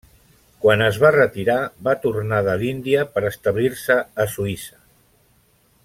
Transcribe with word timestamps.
Quan 0.61 0.81
es 0.85 0.95
va 1.03 1.11
retirar, 1.15 1.57
va 1.89 1.93
tornar 2.07 2.39
de 2.49 2.57
l'Índia 2.63 3.05
per 3.17 3.25
establir-se 3.33 3.99
a 4.25 4.27
Suïssa. 4.37 4.83